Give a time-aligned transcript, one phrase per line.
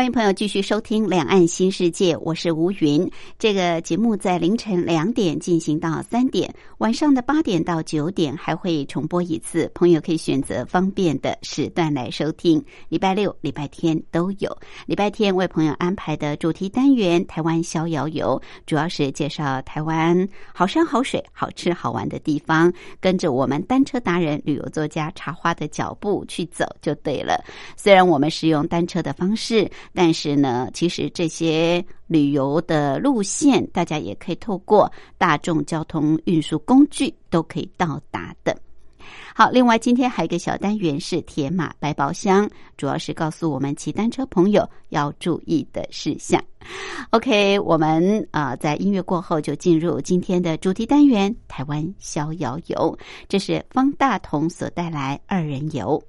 [0.00, 3.06] 欢迎朋友继续收听《两岸新世界》，我是吴云。
[3.38, 9.70] 这个节目在凌晨两点进行到三点，晚上的八点到九点还会重播一次。
[9.74, 12.64] 朋友可以选择方便的时段来收听。
[12.88, 14.56] 礼拜六、礼拜天都有。
[14.86, 22.72] 礼拜天为朋友安排的主题单元《台湾逍遥游》，主要是介绍台湾好山好水、好吃好玩的地方，
[23.02, 27.44] 跟着我们单车达人、旅游作家茶花的脚步去走就对了。
[27.76, 29.70] 虽然我们是用单车的方式。
[29.92, 38.56] 但是呢，其实这些旅游的路线，大家也可以透过大众交通运输工具都可以到达的。
[39.34, 46.42] 好，另外今天还有一个小单元是铁马百宝箱，主要是告诉我们骑单车朋友要注意的事项。
[47.10, 52.96] OK，我们啊在音乐过后就进入今天的主题单元——台湾逍遥游。
[53.28, 56.00] 这是方大同所带来二人游。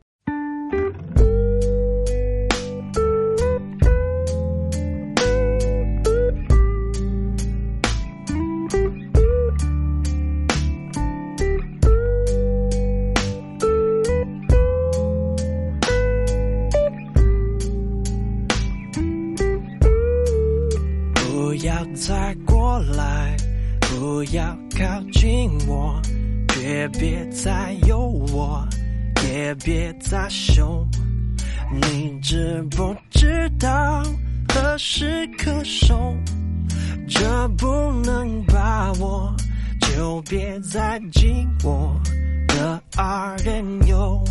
[21.64, 23.38] 要再过来，
[23.82, 26.02] 不要靠近我，
[26.50, 28.00] 却别再有
[28.34, 28.68] 我，
[29.28, 30.88] 也别再凶。
[31.72, 34.04] 你知不知道
[34.52, 36.18] 何时可收？
[37.08, 39.32] 这不能把握，
[39.82, 42.02] 就别再紧我
[42.48, 44.24] 的二人游。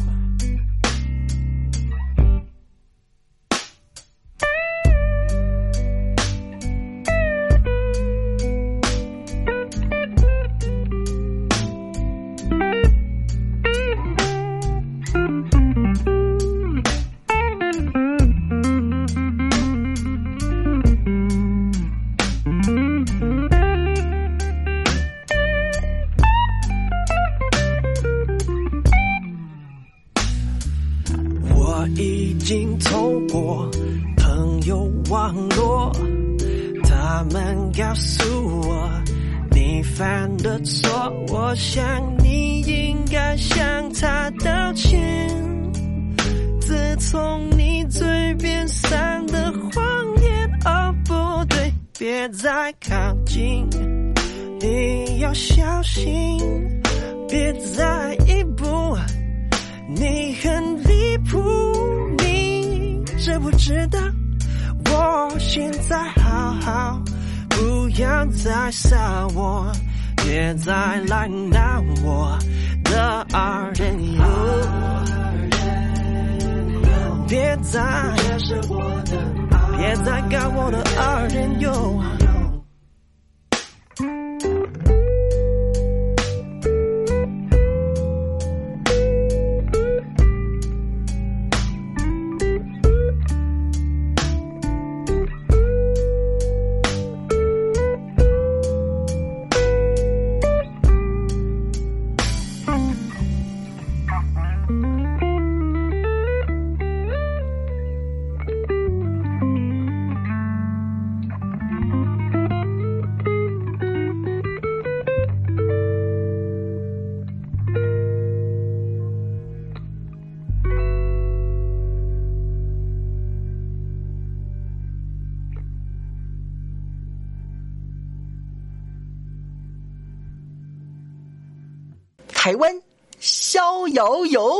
[134.00, 134.59] 逍遥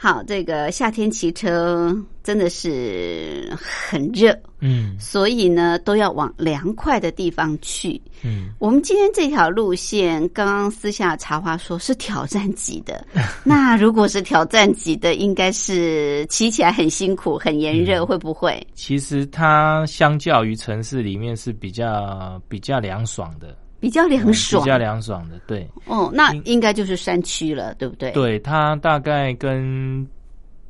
[0.00, 1.92] 好，这个夏天骑车
[2.22, 8.00] 真的是很热，嗯所以呢都要往凉快的地方去。
[8.22, 13.04] 嗯，我们今天这条路线，刚刚私下茶话说是挑战级的。
[13.42, 18.64] 那如果是挑战级的，应该是骑起来很辛苦、很炎热，会不会？
[18.74, 30.06] 其实它相较于城市里面是比较比较凉爽的，比较凉爽比较凉爽的，对哦，那应该就是山区了，对不对？，对，它大概跟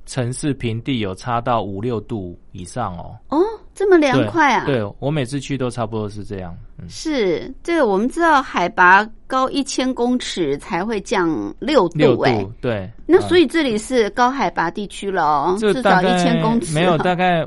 [0.06, 3.16] 城市平地有差到五六度以上哦。
[3.28, 3.38] 哦，
[3.74, 4.64] 这么凉快啊！
[4.64, 6.56] 对，我每次去都差不多是这样。
[6.78, 11.28] 嗯，是这个我们知道，海拔高一千公尺才会降
[11.58, 12.90] 六六度，哎，，对。
[13.06, 17.44] 那所以以这里是高海拔地区了哦，这至少一千公尺，没有，大概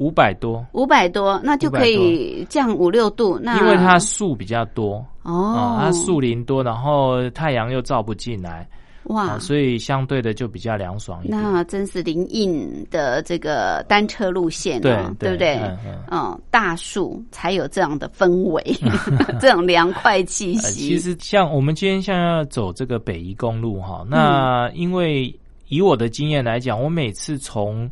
[0.00, 3.38] 五百多，五百多，那就可以降五六度。
[3.38, 8.66] 那因为它树比较多哦啊，，它树林多，然后太阳又照不进来
[9.04, 11.42] 哇啊，，所以相对的就比较凉爽一点。
[11.42, 15.56] 那真是林荫的这个单车路线对哦，对不对？
[15.58, 18.62] 嗯嗯嗯，大树才有这样的氛围，
[19.38, 20.88] 这种凉快气呃，息。
[20.88, 25.38] 其实像我们今天像要走这个北宜公路哈，那因为
[25.68, 27.90] 以我的经验来讲，我每次从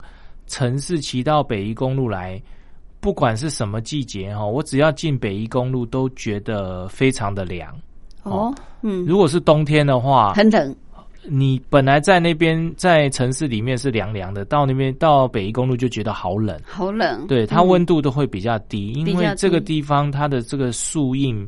[0.49, 2.43] 城市骑到北宜公路来，
[2.99, 7.73] 不管是什么季节哈，我只要进北宜公路都觉得非常的凉。
[8.25, 8.53] 哦，
[8.83, 10.75] 嗯，如果是冬天的话，很冷，
[11.29, 16.59] 你本来在那边在城市里面是凉凉的，到那边到北宜公路就觉得好冷。
[16.65, 17.27] 好冷。
[17.27, 21.47] 对，它嗯温度都会比较低，因为这个地方它的这个树荫。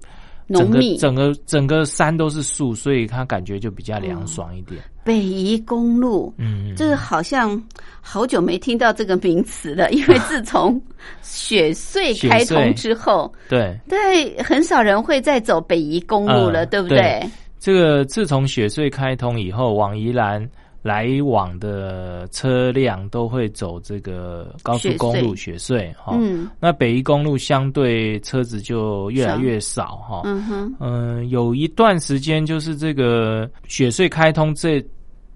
[0.53, 4.83] 整个整个整个山都是树，所以它感觉就比较凉爽一点。
[5.03, 7.61] 北宜公路，嗯，这好像
[8.01, 10.81] 好久没听到这个名词了，因为自从
[11.23, 17.23] 雪隧开通之后，对，对，很少人会再走北宜公路了，嗯对不对？
[17.59, 20.47] 这个自从雪隧开通以后，往宜兰
[20.83, 26.17] 来往的车辆都会走这个高速公路雪隧哈。
[26.19, 30.23] 嗯那北宜公路相对车子就越来越少哈。
[30.25, 34.83] 嗯哼，嗯、有一段时间就是这个雪隧开通这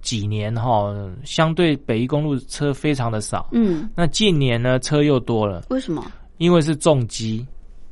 [0.01, 0.95] 几年哈，
[1.25, 3.49] 相对北宜公路车非常的少。
[3.53, 6.05] 嗯，那近年呢，车又多了，为什么？
[6.39, 7.47] 因为是重机，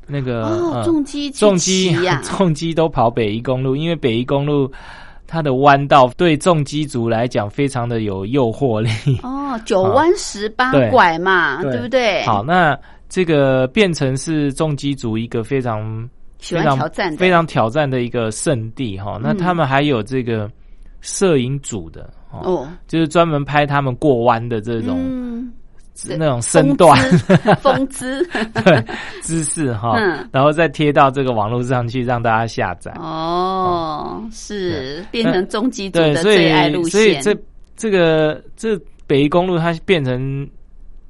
[0.05, 4.71] 那个重机去重机呀， 重机都跑北宜公路，因为北宜公路
[5.33, 8.89] 它的弯道对重机族来讲非常的有诱惑力。
[9.23, 12.23] 哦， 九弯十八拐嘛，对对不对？
[12.23, 12.77] 好，，那
[13.09, 16.07] 这个变成是重机族一个非常
[16.37, 19.19] 喜欢非常挑战，非常挑战的一个圣地哈。
[19.19, 20.47] 那嗯他们还有这个
[21.01, 25.51] 摄影组的哦，哦，就是专门拍他们过弯的这种、嗯，
[26.17, 26.97] 那种身段。
[27.61, 28.27] 风姿，
[28.63, 28.83] 对
[29.21, 30.27] 姿势哈，嗯。
[30.31, 32.91] 然后再贴到这个网络上去让大家下载。
[32.99, 37.35] 哦，是变成终极组对，的所最爱路以所以线，这
[37.75, 40.47] 这个这北宜公路它变成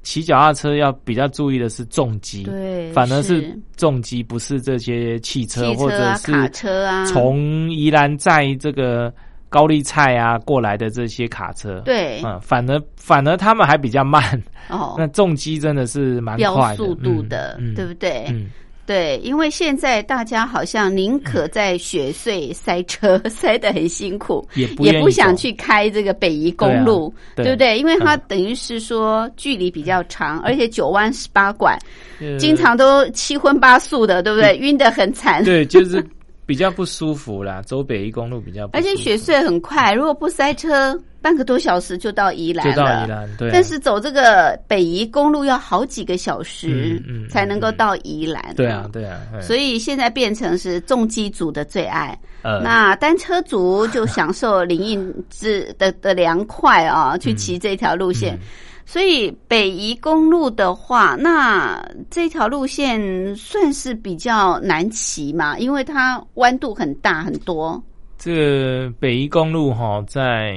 [0.02, 9.12] 骑脚踏车要比较注意的是重机，对，反而是重机，不是这些汽车或者汽车啊、卡车啊，从宜兰在这个
[9.54, 11.80] 高丽菜啊过来的这些卡车。。
[11.84, 18.26] 对嗯，反而反而他们还比较慢，哦 那，重机真的是蛮标快的，速度的，嗯对不对？
[18.30, 18.50] 嗯，
[18.84, 27.78] 对，因为现在大家好像宁可在雪隧塞车， 塞得很辛苦，也不也不想去开这个北宜公路，对啊对不对？
[27.78, 31.78] 因为它嗯等于是说距离比较长，而且九弯十八拐，
[32.20, 34.56] 呃经常都七荤八素的，对不对？
[34.58, 35.44] 晕得很惨。
[35.44, 36.04] 对，就是
[36.46, 42.76] 比较不舒服啦，走北宜公路比较不舒服，而且雪隧很快，如果不塞车，半个多小时就到宜兰就了。
[42.76, 48.54] 到宜兰，对啊，但是走这个北宜公路要好几个小时，嗯嗯才能够到宜兰。
[48.54, 58.34] 对啊，对啊，嗯所以现在变成是重机组的最爱，呃，那单车族就享受林荫之的的凉快啊，去骑这条路线。
[58.34, 58.40] 嗯
[58.86, 67.82] 所以北宜公路的话，那这条路线算是比较难骑嘛，因为它弯度很大很多。
[68.18, 70.56] 这个北宜公路哈，在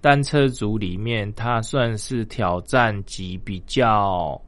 [0.00, 4.40] 单车族里面，它算是挑战级比较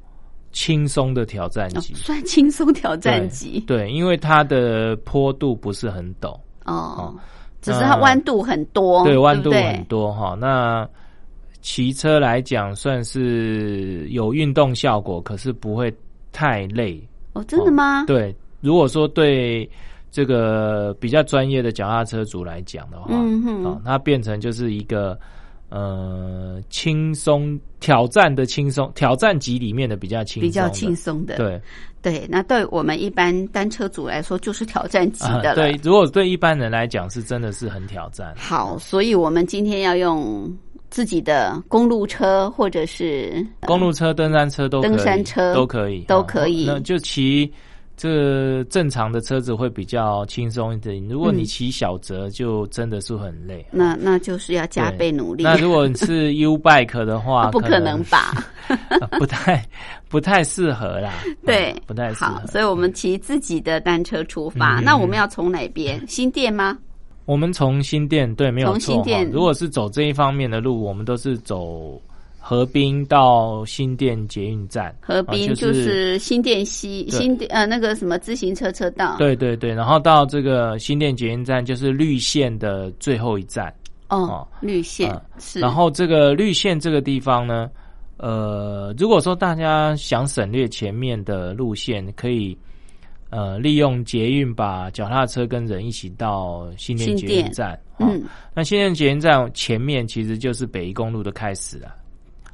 [0.52, 1.94] 轻松的挑战哦级。
[1.94, 7.14] 算轻松挑战级对，因为它的坡度不是很陡，哦，
[7.60, 10.36] 只是它弯度很多，对，不弯度很多哈。
[10.40, 10.88] 那
[11.64, 15.90] 骑车来讲，算是有运动效果，可是不会
[16.30, 17.02] 太累。
[17.32, 18.04] 哦，真的吗？
[18.06, 19.66] 对，如果说对
[20.10, 25.18] 这个比较专业的脚踏车主来讲的话，嗯哼哦，它变成就是一个
[25.70, 31.36] 呃轻松挑战的轻松挑战级里面的比较轻比较轻松的。
[31.38, 31.58] 对
[32.02, 35.50] 对，那对我们一般单车主来说，就是挑战级的了。
[35.52, 38.34] 啊对，如果对一般人来讲，是真的是很挑战。
[38.36, 40.54] 好，所以我们今天要用
[40.94, 47.52] 自己的公路车，或者是公路车、登山车都可以登山车都可以，都可以哦那就骑
[47.96, 51.04] 这正常的车子会比较轻松一点。
[51.08, 53.66] 如果你嗯骑小折，就真的是很累。
[53.72, 55.42] 那那就是要加倍努力。
[55.42, 58.32] 那如果你是 U bike 的话，不可能吧？
[58.68, 59.66] 呃 不太
[60.08, 61.12] 不太适合啦。
[61.44, 62.46] 对嗯，不太适好合，。
[62.46, 64.78] 所以我们骑自己的单车出发。
[64.78, 66.00] 嗯那我们要从哪边？
[66.06, 66.78] 新店吗？
[67.26, 72.00] 我们从新店对没有从错店如果是走这一方面的路，我们都是走
[72.38, 74.94] 河滨到新店捷运站。
[75.00, 79.16] 河滨啊就是新店西新店呃那个什么自行车车道。
[79.16, 83.72] 对对对，然后到这个新店捷运站就是绿线的最后一站。
[84.08, 85.60] 哦哦，绿线嗯是。
[85.60, 87.70] 然后这个绿线这个地方呢，
[88.18, 92.56] 呃，如果说大家想省略前面的路线，可以
[93.34, 97.74] 呃利用捷运把脚踏车跟人一起到新店捷运站。
[97.98, 98.22] 哦嗯
[98.54, 101.94] 那新店捷运站前面其实就是北宜公路的开始了。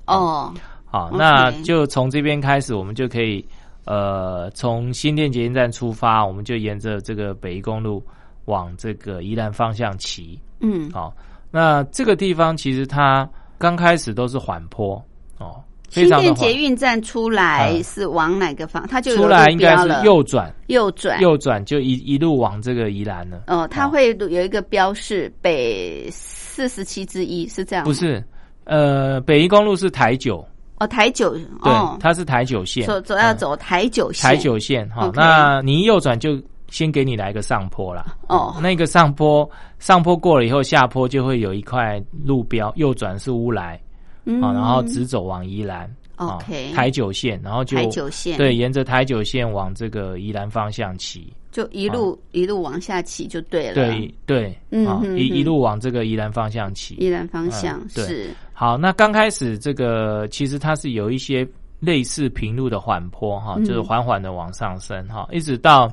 [0.06, 0.52] 哦
[0.86, 3.46] 好那就从这边开始，我们就可以
[3.84, 8.04] 呃从新店捷运站出发，我们就沿着这个北宜公路
[8.46, 10.40] 往这个宜兰方向骑。
[10.60, 11.14] 嗯，好，
[11.50, 14.96] 那这个地方其实它刚开始都是缓坡
[15.38, 16.54] 哦，非新店捷。
[16.54, 18.86] 运站出来嗯是往哪个方？
[18.88, 21.20] 它就出来应该是右转，右转。
[21.20, 23.42] 右转就一一路往这个宜兰了。
[23.48, 27.84] 哦，它哦会有一个标示北四十七之一，是这样？
[27.84, 28.24] 不是，
[28.64, 30.46] 呃，北宜公路是台九，
[30.78, 35.10] 哦，台九对，哦，它是台九线，走走要嗯走台九线，台九线哈。
[35.14, 38.14] 那你一右转就先给你来个上坡啦。
[38.28, 43.80] 哦那个上坡上坡过了以后，下坡就会有一块路标，右转是乌来
[44.24, 44.42] 嗯。
[44.42, 45.84] 啊，然后直走往宜兰。
[46.16, 48.36] 啊 OK 台九线，然后就台九线。
[48.36, 53.74] 对，沿着台九线往这个宜兰方向骑，就一路一路往下骑就对了。
[53.74, 54.48] 对对，
[54.84, 56.94] 啊嗯一一路往这个宜兰方向骑。
[56.96, 58.28] 宜兰方向是。
[58.52, 61.48] 好，那刚开始这个其实它是有一些
[61.78, 63.64] 类似平路的缓坡哈，嗯。
[63.64, 65.90] 就是缓缓的往上升哈，一直到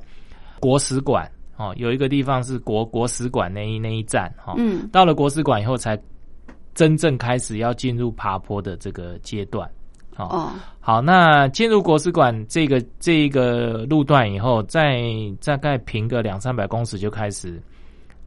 [0.59, 4.89] 国史馆哦，有一个地方是国国史馆那一那一站哈，嗯。
[4.91, 5.97] 到了国史馆以后才
[6.77, 9.67] 真正开始要进入爬坡的这个阶段。
[10.15, 15.01] 好，哦好，那进入国史馆这个这一个路段以后，再
[15.43, 17.59] 大概平个两三百公尺就开始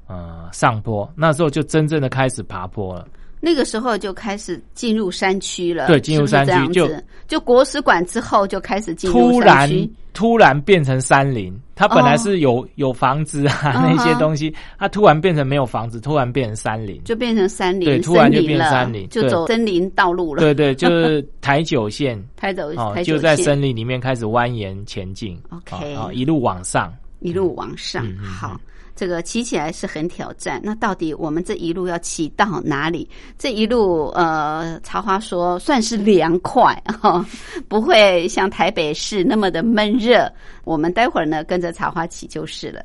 [0.09, 3.07] 呃上坡，那时候就真正的开始爬坡了。
[3.41, 17.03] 那个时候就开始进入山区了，对进入山区是不是这样子就国史馆之后就开始进入山突然，突然变成山林，它本来是有、有房子啊嗯那些东西，他突然变成没有房子，突然变成山林。
[17.05, 20.41] 就变成山林，对突然就变山林就走森林道路了。
[20.43, 26.93] 对对， 就是台九线台走哦就在森林里面开始蜿蜒前进 OK 哦哦一路往上。
[27.21, 28.61] 一路往上，嗯嗯嗯好。
[29.01, 33.09] 这个骑起来是很挑战，那到底我们这一路要骑到哪里？
[33.39, 37.25] 这一路，呃，茶花说算是凉快哈、
[37.67, 40.31] 不会像台北市那么的闷热。
[40.65, 42.85] 我们待会儿呢跟着茶花骑就是了。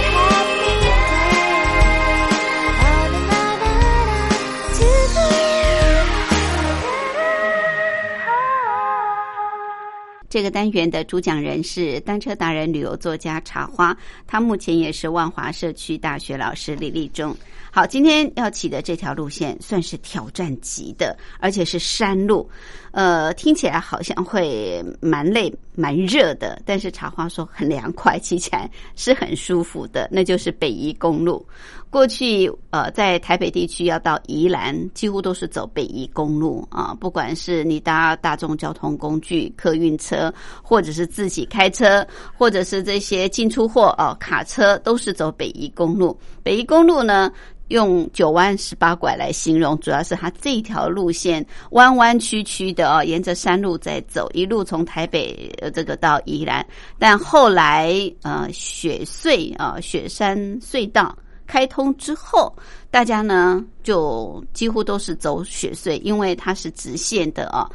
[10.31, 13.93] 这个单元的主讲人是单车达人、旅游作家茶花，
[14.25, 17.35] 他目前也是万华社区大学老师李立忠。
[17.69, 22.49] 好，今天要骑的这条路线算是挑战级的，而且是山路，
[22.91, 31.45] 呃，听起来好像会蛮累、蛮热的，但是茶花说很凉快， 骑起来是很舒服的，那就是北宜公路。
[31.91, 46.17] 过去呃，在台北地区要到宜兰，几乎都是走北宜公路啊，不管是你搭大众交通工具、客运车，或者是自己开车，或者是这些进出货哦卡车，都是走北宜公路。
[46.41, 47.31] 北宜公路呢？
[47.67, 56.65] 用九弯十八拐来形容，主要是它这条路线弯弯曲曲的哦，沿着山路在走，一路从台北这个到宜兰。
[56.99, 61.17] 但后来呃雪隧啊雪山隧道
[61.51, 62.55] 开通之后，
[62.89, 67.69] 大家呢就几乎都是走雪隧，因为它是直线的啊。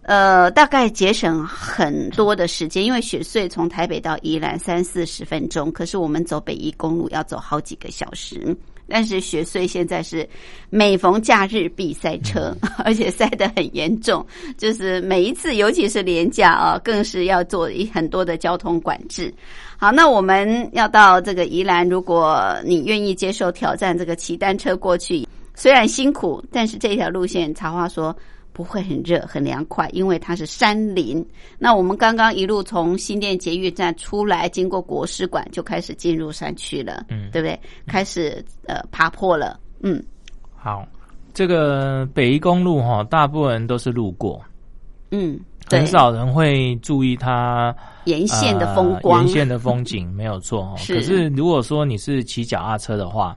[0.00, 8.56] 呃，大概节省很多的时间，因为雪隧从台北到宜兰三四十分钟，可是我们走北宜公路要走好几个小时。
[8.88, 10.28] 但是雪穗现在是
[10.70, 14.24] 每逢假日必塞车， 而且塞得很严重，
[14.56, 19.32] 就是每一次，尤其是年假啊，更是要做一很多的交通管制。
[19.76, 28.14] 好，那我们要到这个宜兰，如果你愿意接受挑战，这个骑单车过去，虽然辛苦，但是这条路线，茶花说。
[28.54, 31.26] 不会很热，很凉快，因为它是山林。
[31.58, 37.58] 那我们刚刚一路从新店捷运站出来，经过国史馆，就开始进入山区了，嗯，对不对？
[37.84, 40.00] 开始呃爬坡了，嗯。
[40.54, 40.86] 好，
[41.34, 44.40] 这个北宜公路哈，大部分人都是路过，
[45.10, 50.74] 嗯，很少人会注意它沿线的风光、沿线的风景，没有错 哈。
[50.86, 53.36] 可是如果说你是骑脚踏车的话，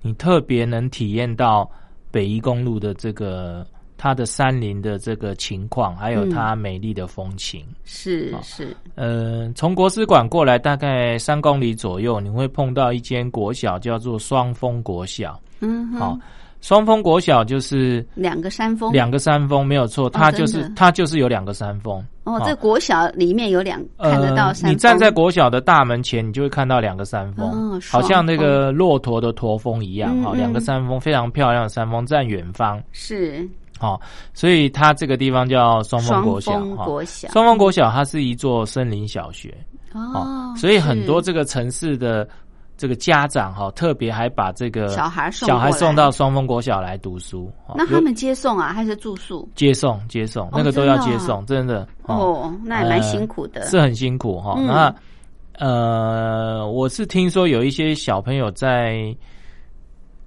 [0.00, 1.70] 你特别能体验到
[2.10, 3.66] 北宜公路的这个。
[3.98, 8.76] 它的山林的这个情况，还有它美丽的风情，是是。
[8.94, 15.40] 呃，从国史馆过来大概三公里左右，你会碰到一间国小，叫做双峰国小。
[15.60, 16.18] 嗯，好，
[16.60, 22.04] 双峰国小就是两个山峰，两个山峰没有错，它就是它就是有两个山峰。
[22.24, 24.70] 哦，这国小里面有两看得到山。
[24.70, 30.20] 你站在国小的大门前，你就会看到两个山峰，好像那个骆驼的驼峰一样。
[30.22, 32.82] 哈，两个山峰非常漂亮的山峰在远方。
[32.92, 33.48] 是。
[33.78, 34.00] 好，
[34.32, 36.52] 所以它这个地方叫双峰国小。
[37.28, 39.54] 双峰国小，它是一座森林小学。
[39.92, 42.26] 哦，所以很多这个城市的
[42.76, 47.50] 这个家长哈，特别还把这个小孩送小孩送到双峰国小来读书。
[47.74, 49.48] 那他们接送啊，还是住宿？
[49.54, 51.86] 接送，接送，那个都要接送，真的。
[52.04, 53.66] 哦，那也蛮辛苦的。
[53.66, 54.58] 是很辛苦哈。
[54.60, 54.94] 那
[55.58, 59.14] 呃，我是听说有一些小朋友在。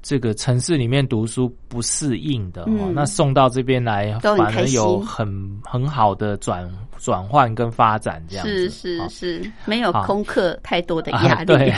[0.01, 5.27] 这个城市里面读书不适应的哦，那送到这边来反而有很
[5.63, 8.69] 很好的转转换跟发展，这样子。
[8.69, 11.45] 是是是，没有空课太多的压力。
[11.45, 11.71] 对，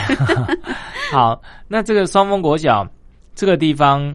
[1.12, 2.86] 好，那这个双峰国小
[3.34, 4.14] 这个地方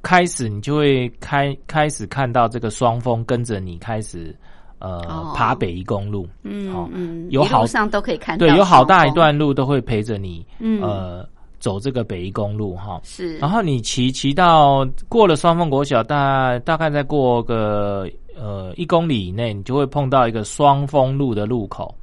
[0.00, 4.34] 开始，你就会开开始看到这个双峰跟着你开始
[4.78, 10.46] 呃爬北宜公路，嗯嗯，有好上都可以看到，对，有好大一段路都会陪着你，
[10.80, 11.28] 呃。
[11.64, 21.94] 走这个北宜公路哈，是，然后你骑骑到过了双峰国小，大大概再过个呃一公里以内，你就会碰到一个双峰路的路口。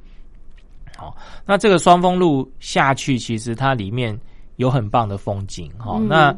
[0.96, 4.18] 好，那这个双峰路下去，其实它里面
[4.56, 5.96] 有很棒的风景哈。
[6.08, 6.36] 那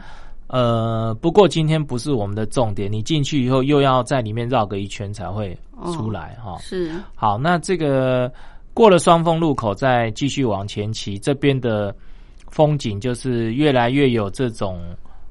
[0.48, 5.56] 呃，不过今天不是我们的重点，你进去以后又要在里面绕个一圈才会
[5.94, 6.58] 出来哈。
[6.60, 8.30] 是，好，那这个
[8.74, 11.96] 过了双峰路口，再继续往前骑，这边的。
[12.54, 14.80] 风景就是越来越有这种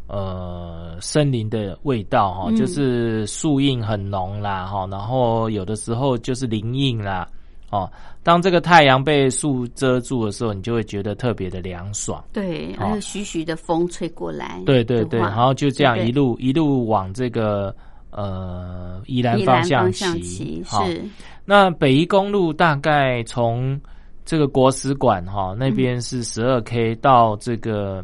[0.08, 7.26] 呃森林的味道哈，就是树荫很浓啦哈，然后有的时候就是林荫啦
[7.70, 7.90] 哦。
[8.24, 12.22] 当这个太阳被树遮住的时候，你就会觉得特别的凉爽。
[12.34, 14.62] 对，还有徐徐的风吹过来。
[14.66, 17.74] 对对对，然后就这样一路一路往这个
[18.10, 20.62] 呃宜兰方向骑。
[20.66, 21.02] 是，
[21.46, 23.80] 那北宜公路大概从。
[24.26, 28.04] 这个国史馆哈那边是十二 K，到这个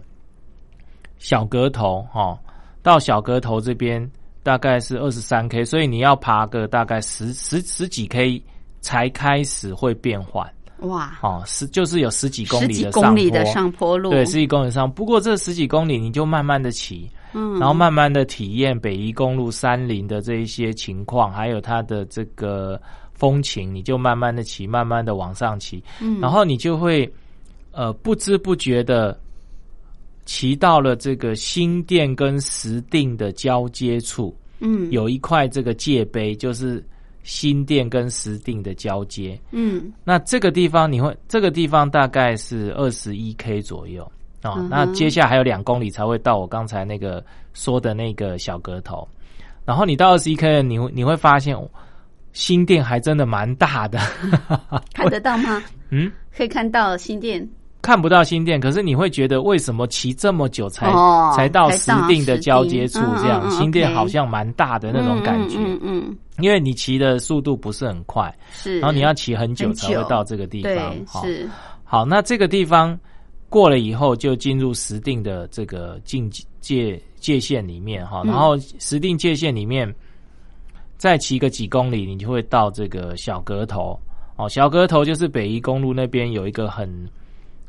[1.17, 2.37] 小阁头哈，
[2.81, 4.09] 到小阁头这边
[4.43, 8.41] 大概是二十三 K，所以你要爬个大概十十十几 K
[8.81, 10.49] 才开始会变缓。
[10.79, 14.89] 哇，哦，十就是有十几公里的上公里上坡路，对，十几公里上。
[14.89, 22.81] 不过这十几公里你就慢慢的骑，嗯，然后慢慢的体验北宜公路山林的这一些情况，还有它的这个
[23.19, 27.11] 风情，你就慢慢的骑，慢慢的往上骑，嗯，然后你就会
[27.73, 29.19] 呃不知不觉的
[30.25, 34.89] 骑到了这个新店跟石定的交接处，嗯。
[34.89, 36.81] 有一块这个界碑，就是
[37.23, 39.37] 新店跟石定的交接。
[39.51, 39.91] 嗯。
[40.05, 44.09] 那这个地方你会，这个地方大概是二十一 K 左右。
[44.41, 47.21] 啊、那接下来还有两公里才会到我刚才那个
[47.53, 49.05] 说的那个小阁头。
[49.65, 51.69] 然后你到二十一 K，你会你会发现、哦
[52.33, 53.99] 新店还真的蛮大的。
[54.93, 55.61] 看得到吗？
[55.91, 57.47] 嗯，可以看到新店
[57.81, 62.99] 看不到新店，可是你会觉得为什么骑这么久才、哦才到才到石碇的交接处？
[63.17, 71.23] 这样、嗯嗯新店好像蛮大的那种感觉，嗯嗯嗯，因为你骑的速度不是很快，是，然后你要骑很久才会到这个地方。
[71.23, 71.49] 是，
[71.85, 72.99] 好，那这个地方
[73.47, 78.27] 过了以后，就进入石定的这个境界界限里面哈，嗯。
[78.27, 79.91] 然后石定界限里面
[80.99, 83.97] 再骑个几公里，你就会到这个小阁头
[84.35, 84.47] 哦。
[84.49, 86.87] 小阁头就是北宜公路那边有一个很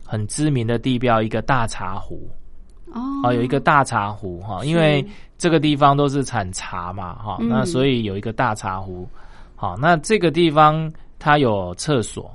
[0.05, 2.29] 很知名的地标，一个大茶壶
[2.93, 5.07] 哦啊，有一个大茶壶哈，因为
[5.39, 9.09] 这个地方都是产茶嘛哈，嗯那所以有一个大茶壶。
[9.55, 12.29] 好，那这个地方它有厕所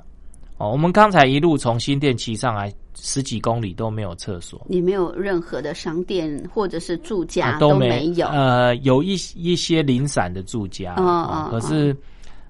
[0.56, 0.70] 哦。
[0.70, 11.96] 我们刚才一路从新店骑上来十几公里都没有厕所，你没有任何的商店或者是住家、啊都没有，呃，有一一些零散的住家，哦哦哦可是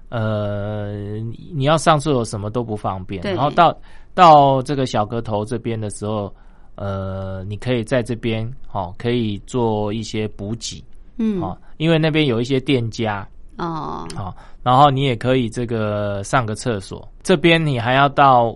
[0.09, 3.21] 呃，你你要上厕所什么都不方便。
[3.23, 3.77] 然后到
[4.13, 6.33] 到这个小阁头这边的时候，
[6.75, 10.83] 呃，你可以在这边哦，可以做一些补给
[11.17, 13.27] 嗯哦，因为那边有一些店家。
[13.57, 17.05] 哦，好，然后你也可以这个上个厕所。
[17.23, 18.55] 这边你还要到，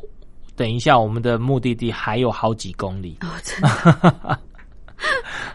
[0.61, 3.17] 等一下我们的目的地还有好几公里。
[3.21, 4.39] 哦， 真的，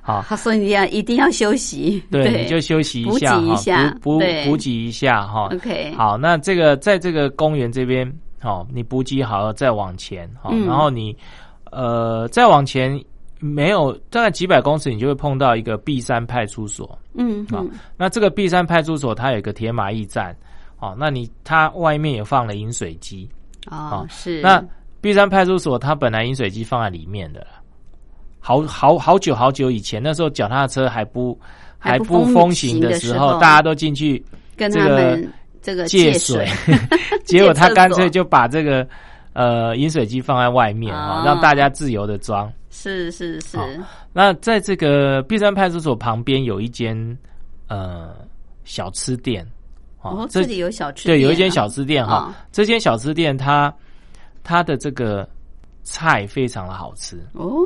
[0.02, 5.48] 好，好，所以你要一定要休息，对，你就休息一下补给一下哈，补补补给一下哈。
[5.52, 11.16] OK，，好，那这个在这个公园这边，好，你补给好了再往前，好，嗯然后你
[11.70, 13.00] 呃再往前
[13.38, 16.98] 没有大概几百公尺，你就会碰到一个碧山派出所。
[17.14, 17.64] 嗯好
[17.96, 20.36] 那这个碧山派出所它有一个铁马驿站，
[20.80, 23.28] 哦，那你它外面也放了饮水机。
[23.68, 24.64] 哦，是那
[25.06, 27.46] 碧山派出所它本来饮水机放在里面的，
[28.40, 31.38] 好好好久好久以前，那时候脚踏车还不
[31.78, 34.20] 还不不风风行的时候，大家都进去
[34.56, 36.76] 跟他这个们这个借水水，
[37.24, 38.84] 结果他干脆就把这个
[39.32, 42.52] 呃饮水机放在外面啊、哦让大家自由的装。
[42.68, 43.64] 是是是，好
[44.12, 46.96] 那在这个碧山派出所旁边有一间
[47.68, 48.12] 呃
[48.64, 49.46] 小吃店，
[50.02, 53.72] 哦，这这里有小吃对店啊有一间小吃店哈、哦这间小吃店它
[54.46, 55.28] 它的这个
[55.82, 57.18] 菜非常的好吃。
[57.32, 57.58] 哦，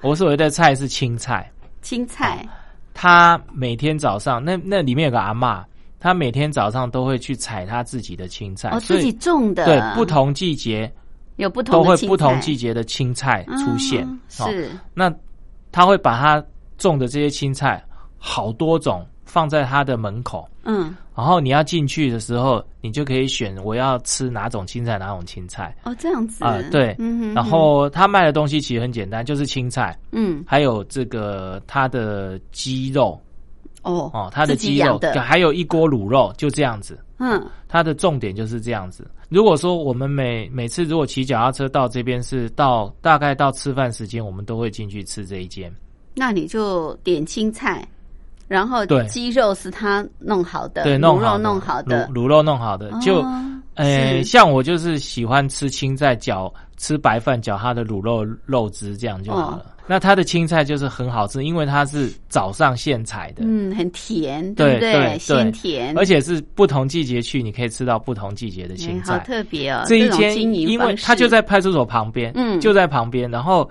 [0.00, 2.48] 我所谓的菜是青菜，青菜。
[2.94, 5.62] 他每天早上那那里面有个阿嬷，
[6.00, 10.90] 她每天早上都会去采她自己的青菜，哦，自己种的，对不同季节
[11.36, 14.02] 有不同都会不同季节的青菜出现。
[14.06, 14.48] 嗯哦。
[14.48, 14.70] 是。
[14.94, 15.14] 那
[15.70, 16.42] 他会把他
[16.78, 17.82] 种的这些青菜
[18.16, 20.94] 好多种放在他的门口，嗯。
[21.14, 25.76] 然后你要进去的时候，你就可以选我要吃哪种青菜，哪种青菜。
[25.84, 26.42] 哦这样子。
[26.44, 30.42] 啊、对，嗯哼然后他卖的东西其实很简单，就是青菜，嗯。
[30.46, 33.20] 还有这个他的鸡肉。
[33.82, 35.20] 哦哦，他的鸡肉养，的。
[35.20, 36.98] 还有一锅卤肉，就这样子。
[37.18, 37.44] 嗯。
[37.68, 39.10] 它的重点就是这样子。
[39.28, 45.72] 如果说我们每每次如果骑脚踏车到这边是到大概到吃饭时间，我们都会进去吃这一间。
[46.14, 47.86] 那你就点青菜，
[48.48, 49.04] 然后对。
[49.06, 52.08] 鸡肉是他弄好的，对，弄好的弄好的。
[52.08, 53.42] 卤，肉弄好的，就哦
[53.74, 59.50] 呃，像我就是喜欢吃青菜搅吃白饭搅它的卤肉肉汁，这样就好哦。
[59.52, 59.66] 了。
[59.86, 64.92] 那它的青菜就是很好吃，因为它是早上现采的，嗯，很甜，对不对？
[64.92, 69.18] 对鲜甜，而且是不同季节去，你可以吃到不同季节的哎青好菜。
[69.20, 69.82] 特别哦。
[69.86, 72.60] 这一间因为它就在派出所旁边，嗯。
[72.60, 73.68] 就在旁边，然后，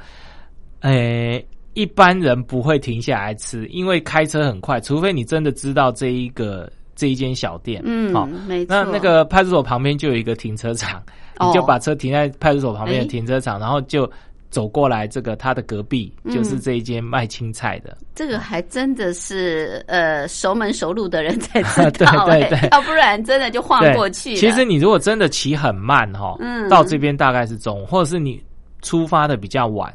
[0.81, 8.75] 诶、一般人不会停下来吃，因为开车很快，除非你真的知道这一个这一间小店，嗯好、，没错。
[8.75, 11.01] 那那个派出所旁边就有一个停车场，
[11.39, 14.09] 哦你就把车停在派出所旁边哎的停车场，然后就
[14.49, 17.97] 走过来，这个他的隔壁嗯就是这一间卖青菜的。
[18.13, 24.35] 这个还真的是呃熟门熟路的人才知 对道、对要不然真的就晃过去。
[24.35, 28.43] 其实你如果真的骑很慢哈，嗯到这边大概是中午，或者是你
[28.81, 29.91] 出发的比较晚，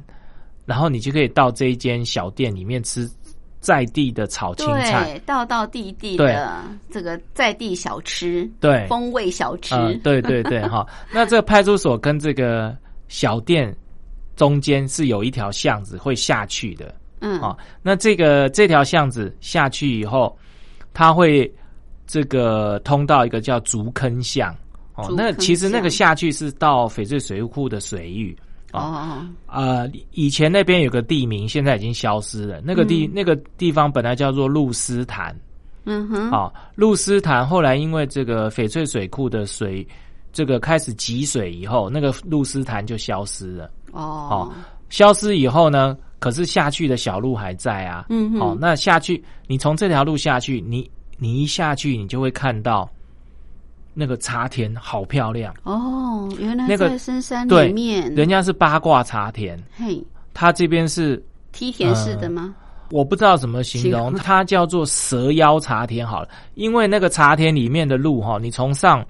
[0.66, 3.08] 然后你就可以到这一间小店里面吃
[3.60, 5.04] 在地的炒青菜。
[5.04, 10.86] 对道道地地的这个在地小吃，对，风味小吃，嗯，对对对， 哈。
[11.10, 12.76] 那这个派出所跟这个
[13.08, 13.74] 小店
[14.34, 17.56] 中间是有一条巷子会下去的嗯啊。
[17.82, 20.36] 那这个这条巷子下去以后，
[20.92, 21.50] 它会
[22.06, 24.54] 这个通到一个叫竹坑巷
[24.94, 28.36] 哦那其实那个下去是到翡翠水库的水域。
[28.76, 32.60] 哦，呃，以前那边有个地名，现在已经消失了。
[32.64, 35.34] 那个地、那个地方本来叫做露丝潭，
[35.84, 39.86] 嗯哼，啊，露丝潭后来因为这个翡翠水库的水
[40.32, 43.70] 这个开始积水以后，那个露丝潭就消失了。
[43.92, 44.52] 哦，
[44.90, 48.06] 消失以后呢，可是下去的小路还在啊。
[48.10, 48.40] 嗯哼。
[48.40, 52.88] 哦，那下去，你从这条路下去，你你一下去，你就会看到
[53.98, 55.54] 那个茶田好漂亮。
[55.62, 60.04] 哦，原来那个在深山里面，人家是八卦茶田，嘿，
[60.34, 62.54] 它这边是梯田式的吗？
[62.90, 69.02] 我不知道怎么形容，它叫做蛇腰茶田好了，因为那个茶田里面的路哈，你从上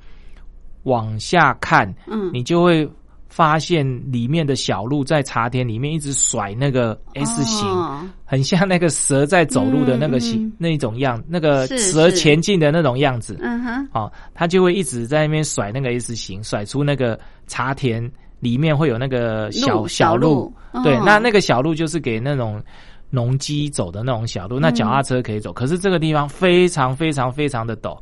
[0.85, 2.89] 往下看，嗯，你就会
[3.37, 13.37] 发现里面的小路在茶田里面一直甩那个 S 型，哦很像那个蛇在走路的那个形、那一种样，那个蛇前进的那种样子。
[13.43, 20.51] 嗯哼，哦，它就会一直在那边甩那个 S 型，甩出那个茶田里面会有那个小路小路
[20.83, 22.63] 对哦，那那个小路就是给那种
[23.11, 25.53] 农机走的那种小路，那脚踏车可以走。
[25.53, 27.99] 可是这个地方非常非常非常的陡，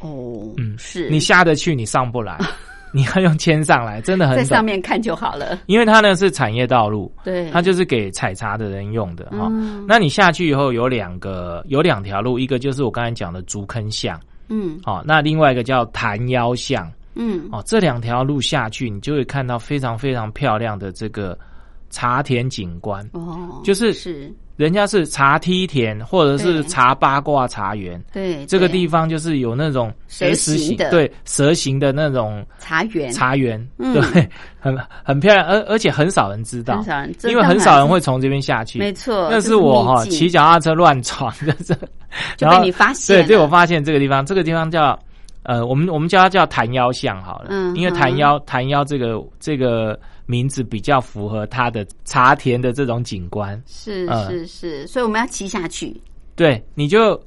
[0.00, 1.10] 哦，嗯是。
[1.10, 2.38] 你下得去，你上不来，
[2.94, 4.64] 你要用牵上来，真的很在上。
[4.64, 9.84] 面看就好了，因为它呢是产业道路，对，它就是给采茶的人用的哈、嗯。
[9.88, 14.78] 那你下去以后有两个有两条路，一个就是我刚才讲的竹坑巷，嗯。
[14.84, 16.90] 哦，那另外一个叫潭腰巷。
[17.16, 21.36] 嗯，哦，这两条路下去，你就会看到非常非常漂亮的这个
[21.90, 23.08] 茶田景观。
[23.12, 23.92] 哦，就是。
[23.92, 33.94] 是，人家是茶梯田，或者是茶八卦茶园，对，这个地方就是有那种蛇形的对蛇形的那种茶园，茶园，嗯。
[33.94, 34.28] 对，
[34.60, 38.78] 很很漂亮，而而且很少人知道很，少人，因为很少人会从这边下去。
[38.78, 41.74] 没错，那是我哈骑脚踏车乱闯， 就是
[42.36, 44.98] 就然后被你发现对，了，对我发现这个地方，这个地方叫
[45.44, 49.98] 呃，我们我们叫它叫潭腰巷好了，嗯因为潭腰潭腰这个这个
[50.30, 53.60] 名字比较符合它的茶田的这种景观。
[53.66, 56.00] 是嗯是是，所以我们要骑下去，
[56.36, 57.20] 对，你就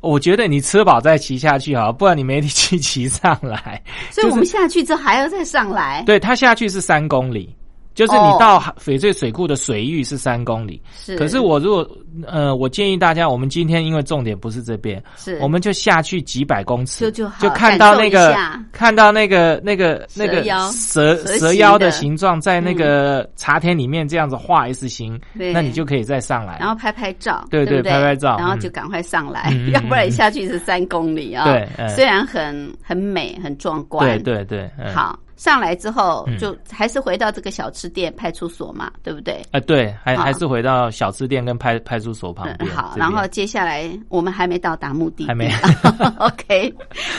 [0.00, 3.80] 我觉得你吃饱再骑下去好，不然你没力气骑上来。
[4.10, 7.54] 所以我们下去之后还要再上来，对，它下去是三公里，
[7.94, 10.82] 就是哦你到翡翠水库的水域是三公里。
[10.94, 11.88] 是，可是我如果
[12.26, 15.38] 呃，我建议大家，我们今天因为重点不是这边，是。
[15.40, 18.36] 我们就下去几百公尺，就就好看到那个
[18.72, 25.52] 看到那个那个那个蛇蛇蛇形蛇腰的的形状，在那个茶田里面这样子画 S 型，对。
[25.52, 26.56] 那你就可以再上来。
[26.58, 28.60] 然后拍拍照，对对拍拍照然后嗯。
[28.60, 31.44] 就赶快上来，要不然下去是三公里啊。
[31.44, 31.88] 对嗯。
[31.90, 39.42] 虽然很很美很壮观，对对对，嗯，好，上来之后嗯就还是回到这个小吃店派出所嘛，对不对？
[39.50, 42.70] 啊对，还还是回到小吃店跟派派出所旁嗯，边。
[42.70, 45.50] 好，然后接下来我们还没到达目的地，还没
[46.18, 46.74] OK，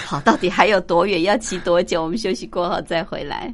[0.06, 1.24] 好，到底还有多远？
[1.24, 2.04] 要骑多久？
[2.04, 3.54] 我们休息过后再回来。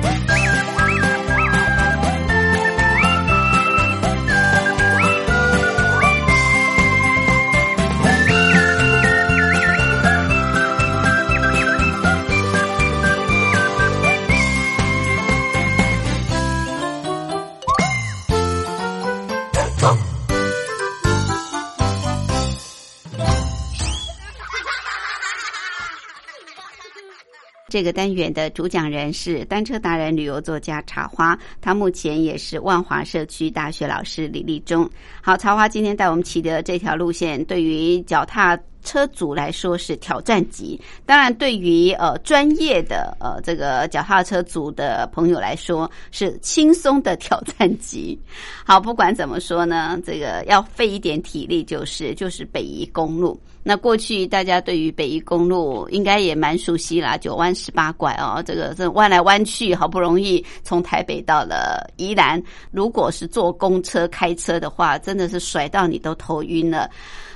[27.81, 34.87] 这个单元的主讲人是单车达人、旅游作家茶花，他目前也是万华社区大学老师李立忠。
[35.19, 48.15] 好，茶花今天带我们骑的这条路线，对于脚踏车主来说是挑战级，当然对于呃专业的呃这个脚踏车族的朋友来说是轻松的挑战级。
[48.63, 53.41] 好，不管怎么说呢，这个要费一点体力，就是就是北宜公路。
[53.63, 62.41] 那过去大家对于北宜公路应该也蛮熟悉啦，九弯十八拐哦，这个这弯来弯去，好不容易从台北到了宜兰。
[62.71, 66.89] 如果是坐公车开车的话，真的是甩到你都头晕了。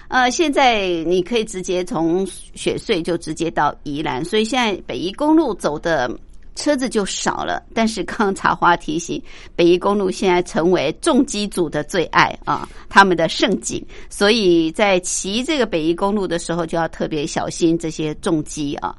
[0.07, 6.09] 呃，现在你可以直接从雪隧就直接到宜兰，所以现在北宜公路走的。
[6.56, 9.22] 车子就少了，但是刚茶花提醒，
[9.56, 18.95] 北宜公路现在成为重机组的最爱啊，他们的盛景，所以在骑这个北宜公路的时候就要特别小心这些重机啊。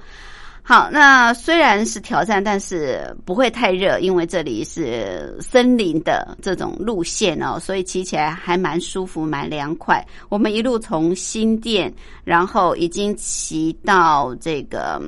[0.62, 10.04] 好，那虽然是挑战，但是不会太热，因为这里是森林的这种路线哦，所以骑起来还蛮舒服、蛮凉快。
[10.28, 11.90] 我们一路从新店，
[12.24, 15.00] 然后已经骑到这个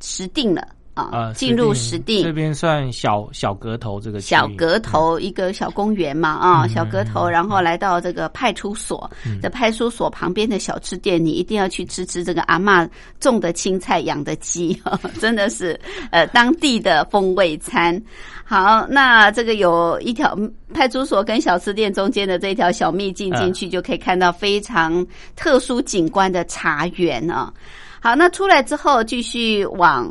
[0.00, 0.68] 石定了。
[1.04, 9.10] 啊，进入石定这边算小小阁头这个小阁头一个小公园嘛啊，小阁头，然后来到这个派出所，
[9.42, 12.88] 在派出所旁边的小吃店，你一定要去吃吃这个阿嬷
[13.20, 14.80] 种的青菜养的鸡，
[15.20, 15.78] 真的是
[16.10, 18.00] 呃当地的风味餐。
[18.44, 20.36] 好，那这个有一条
[20.72, 27.52] 派出所跟小吃店中间的这条小秘境进去，就可以看到非常特殊景观的茶园啊。
[28.00, 30.10] 好，那出来之后继续往。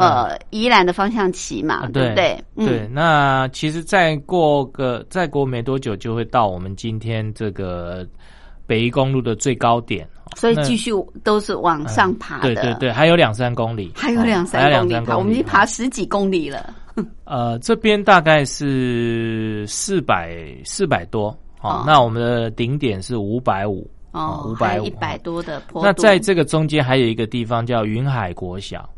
[0.00, 2.44] 呃，宜兰的方向骑嘛，对不对？
[2.56, 8.06] 对，那其实再过个再过没多久，就会到我们今天这个
[8.66, 10.90] 北宜公路的最高点，所以继续
[11.22, 12.54] 都是往上爬的。
[12.54, 16.74] 对对对，还有两三公里，还有两三公里爬，我们已经爬十几公里了。
[17.24, 20.34] 呃，这边大概是四百
[20.64, 21.28] 四百多，
[21.60, 25.82] 哦，那我们的顶点是五百五，哦，五百一百多的坡。
[25.84, 28.88] 那在这个中间还有一个地方叫云海国小。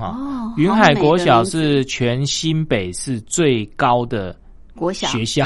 [0.00, 4.34] 哦，云海国小是全新北市最高的
[4.76, 5.06] 国小。
[5.08, 5.44] 学校。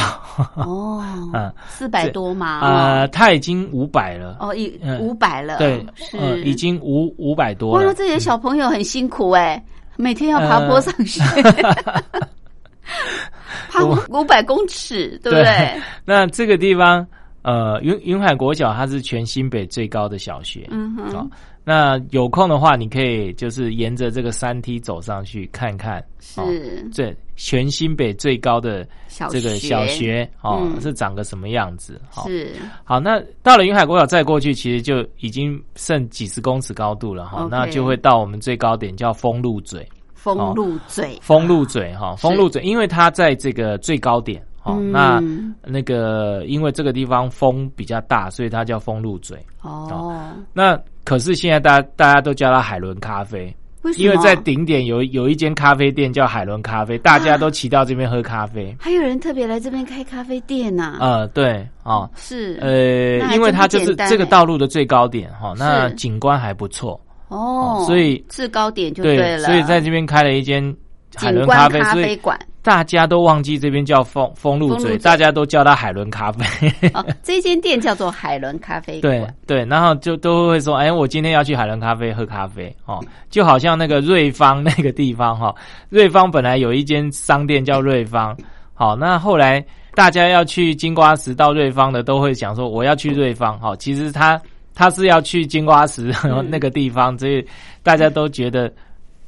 [0.54, 1.02] 哦，
[1.32, 4.36] 嗯， 四百多嘛，呃，它已经五百了。
[4.40, 6.42] 哦，已五百了，对，是。
[6.44, 7.86] 已经五五百多了。
[7.86, 9.62] 哇，这些小朋友很辛苦哎，
[9.96, 11.20] 每天要爬坡上学，
[13.70, 15.80] 爬五百公尺，对不对？
[16.04, 17.04] 那这个地方
[17.44, 21.26] 呃，云云海国小它是全新北最高的小学，嗯哼，好
[21.62, 25.98] 那有空的话，你可以就是沿着这个山梯走上去看看，
[26.36, 30.28] 哦是这全新北最高的小这个学小学。
[30.40, 30.80] 哦，嗯。
[30.80, 32.00] 是长个什么样子？
[32.16, 32.52] 哦，是。
[32.82, 44.42] 好，那到了云海国小再过去，其实就已经剩几十公尺高度了哈那就会到我们最高点叫丰禄嘴，封路嘴，丰禄嘴哈，丰禄嘴，因为它在这个最高点。
[44.64, 44.90] 哦，嗯。
[44.90, 45.22] 那
[45.62, 49.38] 那个因为这个地方风比较大，所以它叫风露嘴。
[49.62, 53.54] 哦，那可是现在大家大家都叫它海伦咖啡？
[53.98, 58.74] 因为在顶点有有一间咖啡店叫海伦咖啡，大家都骑到这边喝咖啡。
[58.80, 62.58] 还有人特别来这边开咖啡店呐、呃，对，哦，是。
[62.62, 66.98] 呃，因为它就是这个道路的最高点哈、那景观还不错，
[67.28, 70.74] 哦，所以制高点就对，了，所以在这边开了一间
[71.14, 72.40] 海伦咖啡馆。
[72.64, 76.90] 大家都忘记这边叫风风露嘴，大家都叫它海伦咖啡。
[76.94, 79.34] 哦，这间店叫做海伦咖啡对馆。
[79.46, 85.54] 对，然后就都会说，哎，我今天要去海伦咖啡喝咖啡哦，就好像那个瑞芳那个地方哈、
[85.90, 88.34] 瑞芳本来有一间商店叫瑞芳，
[88.72, 89.62] 好，那后来
[89.94, 94.40] 大家要去金瓜石到瑞芳的，都会想说我要去瑞芳，好，其实他
[94.74, 97.46] 他是要去金瓜石嗯 那个地方，所以
[97.82, 98.72] 大家都觉得。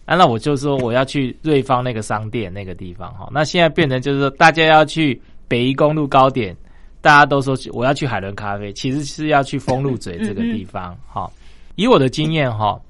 [0.07, 6.57] 啊，那我就说我要去瑞芳那个商店那个地方哈，那现在变成就是说大家要去北宜公路高点，
[7.01, 10.97] 大家都说去我要去海伦咖啡，其实是要去丰禄嘴这个地方。
[11.07, 11.29] 哈、
[11.75, 12.81] 以我的经验哈，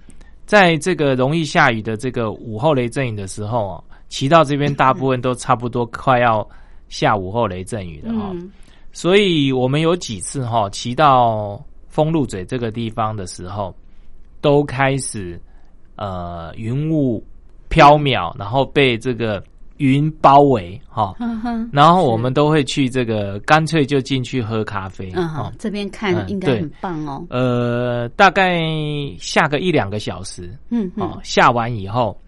[0.44, 6.46] 在这个容易下雨的这个午后雷阵雨的时候哦，骑到这边大部分都差不多快要
[6.88, 8.50] 下午后雷阵雨了哈、嗯，
[8.92, 11.58] 所以我们有几次哈骑到
[11.88, 13.74] 丰禄嘴这个地方的时候，
[14.42, 15.40] 都开始
[15.96, 17.22] 呃云雾
[17.68, 19.42] 飘渺，然后被这个
[19.78, 21.14] 云包围哈。
[21.72, 25.10] 然后我们都会去这个，干脆就进去喝咖啡。
[25.14, 27.24] 嗯哦，这边看应该很棒哦。
[27.30, 28.62] 呃，大概
[29.18, 32.18] 下个一两个小时，嗯哦嗯，，下完以后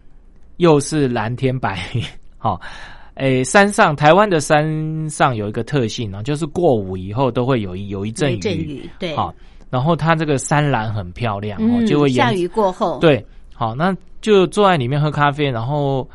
[0.57, 2.03] 又是蓝天白云。
[2.37, 2.61] 好、
[3.15, 9.35] 诶，山上台湾的山上有一个特性呢，就是过午以后都会有一有一阵雨阵雨，对，好、
[9.71, 13.25] 然后它这个山岚很漂亮哦，嗯，就会沿下雨过后，，对，
[13.59, 16.09] 好，那就坐在里面喝咖啡，然后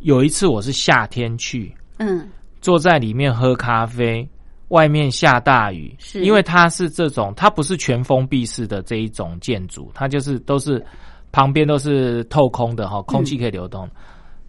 [0.00, 2.30] 有一次我是夏天去，嗯，
[2.62, 4.26] 坐在里面喝咖啡，
[4.68, 6.24] 外面下大雨，是。
[6.24, 10.82] 因为它是这种，它不是全封闭式的这一种建筑，它就是都是
[11.30, 13.86] 旁边都是透空的哈，空气可以流动，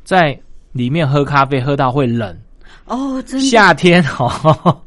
[0.06, 0.39] 在
[0.72, 2.34] 里面喝咖啡喝到会冷，
[2.86, 4.82] 哦，夏天哦，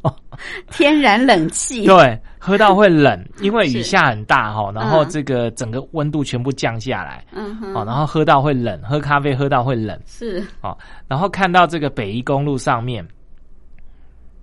[0.70, 7.56] 天然冷气，对，喝到会冷， 因为雨下很大哈，然后嗯这个整个温度全部降下来，嗯。
[7.56, 9.98] 哼，哦，然后喝到会冷，喝咖啡喝到会冷。
[10.06, 10.40] 是。
[10.60, 10.76] 哦，
[11.08, 13.04] 然后看到这个北宜公路上面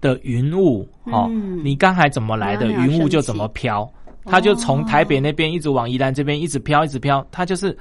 [0.01, 1.63] 的云雾，哦，嗯。
[1.63, 3.89] 你刚才怎么来的，云雾就怎么飘，
[4.25, 7.77] 它就从台北那边一直往宜兰这边一直飘，一直飘，它就是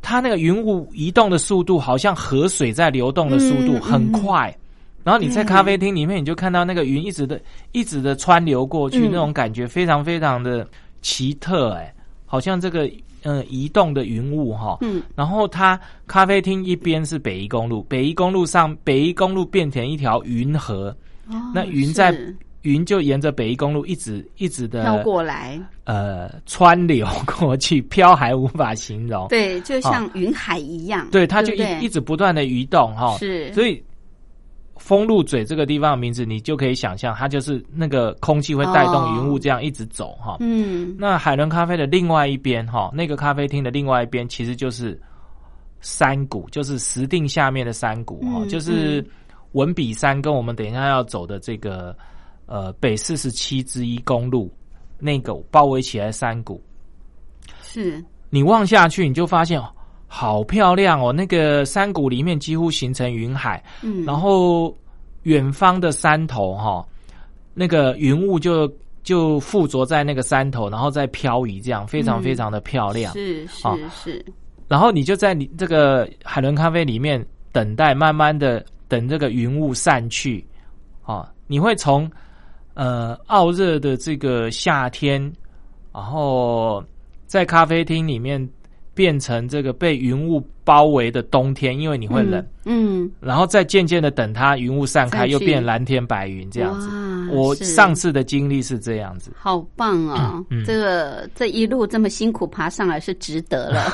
[0.00, 3.80] 它那个云雾移动的速度，好像河水在流动的速度嗯。
[3.80, 4.56] 很快。
[5.04, 7.40] 然后你在咖啡厅里面，你就看到那个云一直的、
[7.72, 9.10] 一直的穿流过去，嗯。
[9.10, 10.66] 那种感觉非常非常的
[11.00, 11.94] 奇特，哎，
[12.26, 12.90] 好像这个
[13.22, 15.02] 呃移动的云雾哈，嗯。
[15.14, 20.94] 然后它咖啡厅一边是北宜公路，北宜公路上北宜公路变成一条云河，
[21.28, 22.36] 哦那云在是。
[22.62, 29.26] 云就沿着北宜公路一直一直的飘过来，呃川流过去，飘还无法形容。
[29.26, 33.82] 对，就像云海一样，对，它就一一直不断的移动哈，是，所以
[34.82, 40.38] 丰禄嘴这个地方的名字，你就可以想象，它就是那个空气会带动云雾这样一直走哈。
[40.40, 40.96] 嗯。
[40.98, 45.00] 那海伦咖啡的另外一边哈，那个咖啡厅的另外一边其实就是
[45.80, 49.06] 山谷，就是石定下面的山谷哈，嗯就是
[49.52, 51.96] 文笔山跟我们等一下要走的这个
[52.46, 54.52] 呃北四十七之一公路
[54.98, 56.60] 那个包围起来的山谷，
[57.62, 59.72] 是，你望下去你就发现哦
[60.14, 64.76] 好漂亮哦，那个山谷里面几乎形成云海，嗯，然后
[65.22, 66.86] 远方的山头哈，
[67.54, 68.70] 那个云雾就
[69.02, 72.22] 就附着在那个山头，然后再漂移，这样非常嗯。
[72.22, 73.10] 非常的漂亮。
[73.14, 74.26] 是好是是，
[74.68, 80.46] 然后你就在你这个海伦咖啡里面等待，慢慢的等这个云雾散去，
[81.04, 82.08] 啊，你会从
[82.74, 85.32] 呃傲热的这个夏天，
[85.90, 86.84] 然后
[87.26, 88.46] 在咖啡厅里面
[88.94, 96.88] 变成这个被云雾包围的冬天，因为你会冷，嗯，然后再渐渐的等它云雾散开，又变蓝天白云这样子。
[96.88, 96.94] 哇
[97.32, 99.32] 我上次的经历是这样子。
[99.38, 100.44] 好棒啊！
[100.50, 103.84] 嗯这个这一路这么辛苦爬上来是值得了，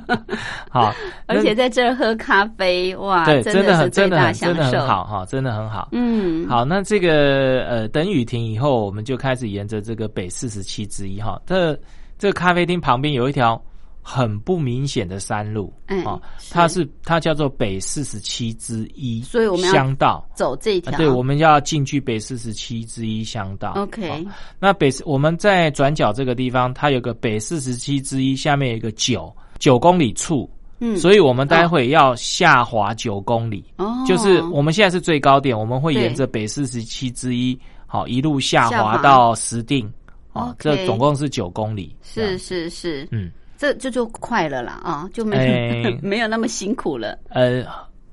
[0.70, 0.94] 好，
[1.26, 4.32] 而且在这儿喝咖啡，哇，对，真真的很真的。
[4.32, 5.88] 真的很好哈，真的很好。
[5.92, 11.78] 嗯，好，那这个呃，等雨停以后，我们就开始沿着这个北四十七之一哈，这
[12.18, 13.60] 这个咖啡厅旁边有一条
[14.02, 16.20] 很不明显的山路，嗯哦，
[16.50, 20.26] 它是它叫做北四十七之一，所以我们要乡道。
[20.34, 23.72] 走这一条，啊对，我们要进去北四十七之一乡道。
[23.76, 24.26] OK，哦
[24.58, 30.48] 那北我们在转角这个地方，它有个北四十七之一，下面有一个九九公里处，
[30.78, 33.64] 嗯，所以我们待会要下滑九公里。
[33.76, 39.92] 哦，就是我们现在是最高点，我们会沿着北四十七之一，好一路下下滑滑到石定，
[40.32, 41.94] 哦这总共是九公里。
[42.02, 43.30] 是是是，嗯，
[43.60, 45.36] 这这就快了啦啊，就没、
[45.84, 47.18] 哎 没有那么辛苦了。
[47.28, 47.62] 呃，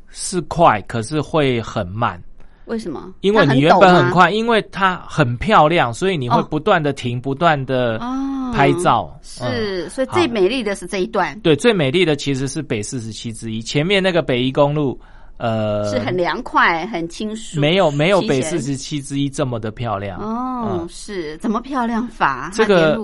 [0.10, 2.22] 是快，可是会很慢，
[2.66, 3.14] 为什么？
[3.22, 9.10] 因为你原本很快，因为它很漂亮，所以你会哦不断的停，不断的哦，拍照。
[9.14, 15.00] 嗯是，所以最美丽的是这一段，对，最美丽的其实是北四十七之一，前面那个北宜公路，
[15.38, 20.20] 呃，是很凉快、很清舒，没有没有北四十七之一这么的漂亮。
[20.20, 22.52] 哦，嗯是怎么漂亮法？
[22.54, 23.00] 这个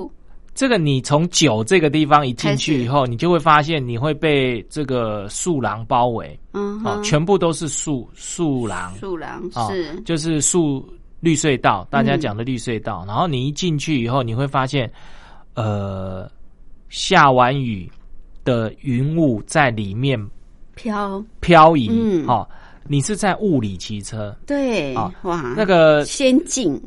[0.55, 9.99] 这个你从九这个地方一进去以后，你就会发现你会被这个树廊包围，啊、嗯哼，全部都是树树廊，树廊啊是。
[10.01, 10.87] 就是树
[11.19, 13.03] 绿隧道，大家嗯讲的绿隧道。
[13.07, 14.91] 然后你一进去以后，你会发现，
[15.55, 16.29] 呃，
[16.89, 17.91] 下完雨
[18.43, 20.19] 的云雾在里面
[20.75, 22.27] 飘，漂移，嗯。
[22.27, 22.47] 哦，
[22.87, 26.79] 你是在雾里骑车，对啊，哇，那个仙境，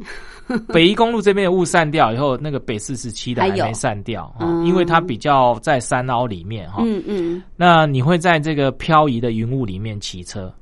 [0.73, 4.65] 北宜公路这边的雾散掉以后，那个北四十七的还没散掉哈、嗯。
[4.67, 10.53] 因为它比较在山凹里面哈、嗯嗯，那你会在这个漂移的云雾里面骑车，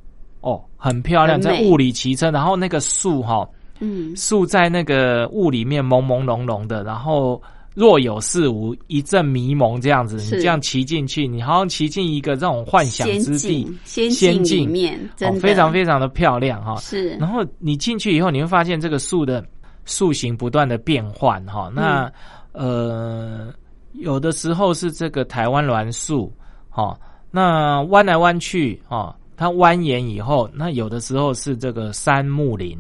[0.41, 3.47] 哦，很漂亮，在雾里骑车，然后那个树哈、
[3.80, 7.41] 嗯，树在那个雾里面朦朦胧胧的，然后
[7.74, 17.11] 若有似无，一阵迷蒙这样子，你这样骑进去，你好像骑进一个这种幻想之地，，仙境仙境里面、，哦非常非常的漂亮哈、是。
[17.16, 19.45] 然后你进去以后，你会发现这个树的
[19.85, 21.70] 树形不断的变换哈。
[21.74, 22.11] 那、
[22.53, 23.53] 呃，
[23.93, 26.32] 有的时候是这个台湾栾树
[26.68, 26.99] 哈，
[27.30, 32.78] 那弯来弯去哈，它蜿蜒以后，那有的时候是这个杉木林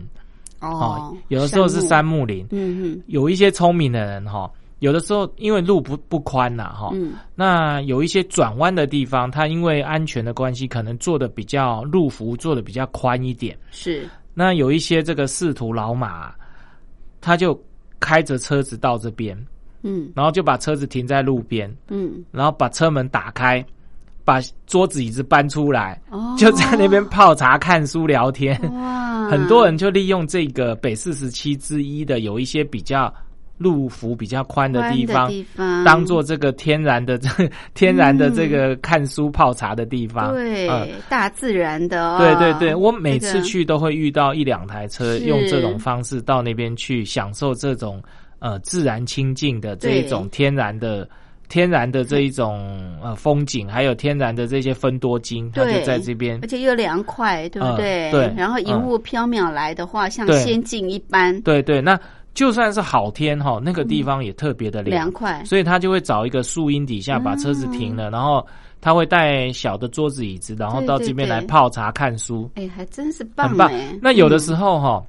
[0.60, 2.46] 哦，有的时候是山杉木林。
[2.50, 6.90] 嗯，嗯有一些聪明的人哈，有的时候因为路不不宽呐哈，
[7.34, 13.56] 那有一些转弯的地方，它因为安全的关系，可能做的比较路幅做的比较宽一点。
[13.70, 16.34] 是那有一些这个仕途老马，
[17.24, 17.58] 他就
[17.98, 19.34] 开着车子到这边，
[19.82, 20.12] 嗯。
[20.14, 23.64] 然后就把车子停在路边，嗯，然后把车门打开，
[24.24, 28.60] 把桌子椅子搬出来，哦，就在那边泡茶、看书、聊天。
[28.74, 33.12] 哇，很多人就利用这个北四十七之一的有一些比较
[33.56, 37.28] 路幅比较宽的地方，地方当做这个天然的这
[37.74, 40.32] 天然的这个看书泡茶的地方。
[40.34, 48.02] 对、嗯大自然的、哦，对对对，我每次去都会遇到一两台车，是用这种方式到那边去享受这种
[48.38, 51.08] 呃自然清净的这一种天然的。
[51.46, 56.48] 天然的这一种呃风景，还有天然的这些分多金，它对就在这边而。
[56.48, 58.10] 且又凉快，对不嗯对？
[58.10, 62.00] 对然后云雾飘渺来的话，像仙境一般对对，那
[62.34, 64.96] 就算是好天哈，那个地方也特别的凉。
[64.96, 65.42] 凉快。
[65.44, 68.44] 所以他就会找一个树荫底下把车子停了，然后
[68.80, 73.72] 他会带小的桌子椅子，然后到这边来泡茶看书，哎，还真是棒很棒。
[73.72, 73.96] 哎。
[74.02, 74.40] 那有的嗯。
[74.40, 75.02] 时候哈、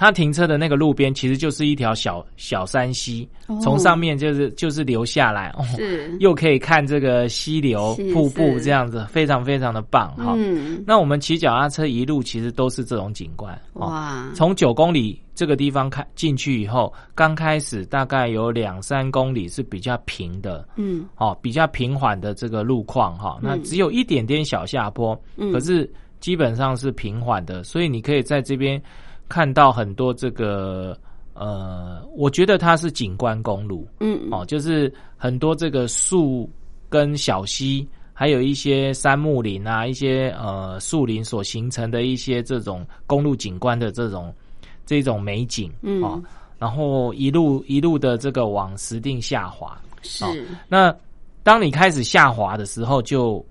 [0.00, 3.58] 他停车的那个路边其实就是一条小小山溪，哦。
[3.60, 6.16] 从上面就是就是流下来，哦，是。
[6.20, 8.62] 又可以看这个溪流瀑布是。
[8.62, 10.32] 这样子，非常非常的棒哈。
[10.38, 13.88] 嗯，那我们骑脚踏车一路其实都是这种景观，哦。
[13.88, 21.04] 哇，从九公里这个地方开进去以后，刚开始大概有两三公里是比较平的，嗯。
[21.16, 25.52] 哦，比较平缓的这个路况哈，那只有一点点小下坡，嗯。
[25.52, 28.80] 可是基本上是平缓的，所以你可以在这边
[29.30, 30.94] 看到很多这个
[31.32, 34.28] 呃，我觉得它是景观公路嗯。
[34.30, 36.50] 哦，就是很多这个树
[36.90, 37.88] 跟小溪。
[38.12, 44.30] 还有一些杉木林啊，一些呃树林所形成的一些这种公路景观的这种
[44.84, 46.02] 这种美景，嗯。
[46.02, 46.22] 哦，
[46.58, 50.46] 然后一路一路的这个往石定下滑，是。
[50.68, 50.94] 那
[51.42, 53.42] 当你开始下滑的时候，就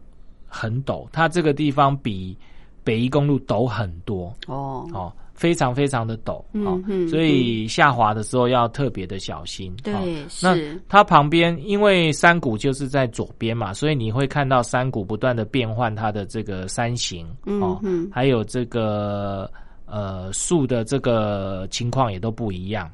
[0.47, 2.37] 很陡，它这个地方比
[2.83, 4.87] 北宜公路陡很多哦。
[4.93, 9.71] 哦，非常非常的陡，嗯哦嗯所以下滑的时候要特别的小心。
[9.71, 9.81] 哦。
[9.83, 10.53] 对，那，
[10.89, 18.03] 它旁边因为山谷就是在左边嘛，所以你会看到山谷不断的变换它的这个山形哦，嗯。
[18.03, 19.49] 嗯还有这个
[19.85, 22.91] 呃树的这个情况也都不一样。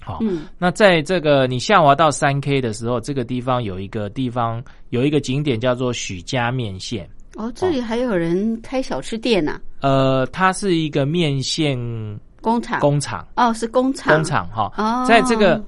[0.00, 0.46] 好、嗯。
[0.58, 7.06] 那在这个你下滑到三 K 的时候，这个地方有一个地方有一个景点叫做许家面线，
[7.36, 11.78] 哦，这里还有人开小吃店呐、呃，它是一个面线
[12.40, 12.80] 工厂。
[12.80, 15.62] 工厂，哦，是工厂，工厂哈，哦，在这个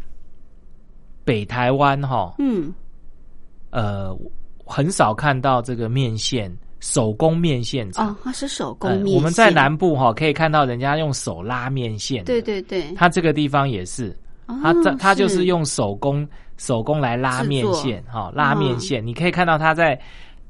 [1.24, 2.72] 北台湾哈，嗯。
[3.70, 4.16] 呃，
[4.64, 8.08] 很少看到这个面线手工面线厂。
[8.08, 15.46] 哦，它是手工呃面线、我们在南部哈可以看到人家用手拉面线，对，对对，它这个地方也是，哦它这它就是。
[15.46, 20.00] 用手工手工来拉面线哈，拉面线，你可以看到它在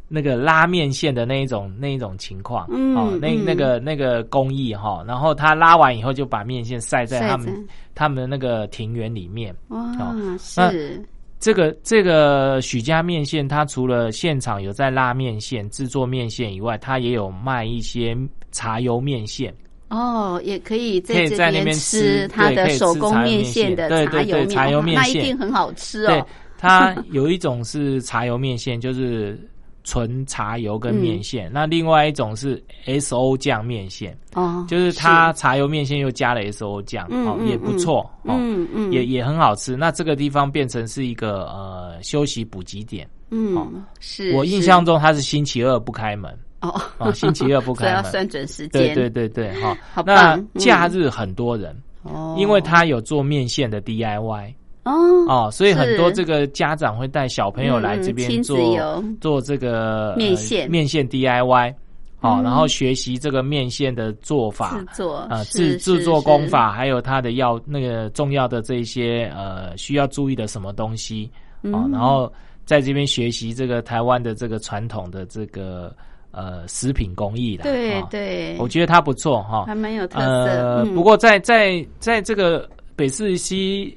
[0.08, 3.44] 那个拉面线的那一种那一种情况，嗯哦，那嗯。
[3.44, 9.54] 那个那个工艺哈，然后他拉完以后就把面线晒在他们他们的那个庭园里面。
[9.68, 10.36] 哇，哦。
[10.38, 11.04] 是。
[11.38, 18.16] 这个这个许家面线，它除了现场有在拉面线、制作面线以外，它也有卖一些
[18.52, 19.54] 茶油面线，
[19.90, 26.26] 哦，也可以可以这在那边吃吃它的手工面线的茶油面，茶油哇那一定很好吃对哦。，
[26.56, 29.38] 它有一种是茶油面线，就是
[29.86, 39.76] 纯茶油跟面线；那另外一种是 S O 酱面线，哦，就是它茶油面线又加了 S O 酱，哦，也不错，哦，嗯嗯，也也很好吃。
[39.76, 43.08] 那这个地方变成是一个呃休息补给点。
[43.30, 46.68] 嗯是我印象中它是星期二不开门哦
[46.98, 48.02] 啊，星期二不开门 要。
[48.10, 50.02] 算准时对间，对对对，哈好。
[50.04, 54.52] 那假日很多人，哦，因为他有做面线的 DIY
[54.86, 54.92] 哦
[55.28, 61.74] 哦，所以很多这个家长会带小朋友来这边做游做这个呃面线面线 DIY，
[62.18, 64.86] 好，嗯然后学习这个面线的做法制。
[64.94, 71.28] 作呃，制制作工法，还有它的要那个重要的这些呃需要注意的什么东西
[71.62, 72.32] 嗯啊、然后
[72.64, 75.92] 在这边学习这个台湾的这个传统的这个
[76.30, 77.64] 呃食品工艺啦。
[77.64, 79.64] 对啊对，我觉得它不错哈。
[79.66, 80.24] 还蛮有特色。
[80.24, 83.96] 呃，嗯不过在在在这个北四溪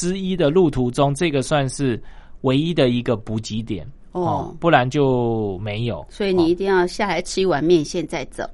[0.00, 2.02] 之一的路途中，这个算是
[2.40, 6.06] 唯一的一个补给点哦不然就没有。
[6.08, 8.44] 所以你一定要下来吃一碗面线再走。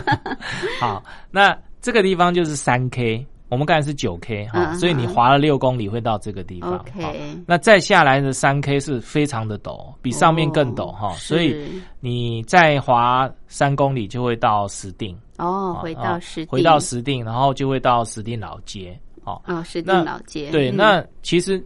[0.78, 6.74] 好，那这个地方就是三 K，我们刚才是九 K 哈，嗯所以你滑了六公里会到这个地方。
[6.74, 7.14] OK 好
[7.46, 11.56] 那再下来的三 K 是非常的陡，比上面更陡哈，哦所以
[12.00, 15.16] 你再滑三公里就会到石定。
[15.38, 18.98] 哦，啊回到啊石碇，回到石定，然后就会到石定老街。
[19.26, 20.50] 哦，哦，石那碇老街。
[20.50, 21.62] 对，嗯那其实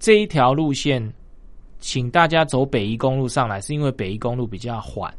[0.00, 1.12] 这一条路线，
[1.78, 5.12] 请大家走北宜公路上来，是因为北宜公路比较缓